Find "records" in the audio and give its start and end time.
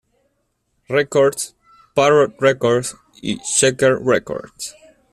0.89-1.53, 2.39-2.95, 3.99-4.73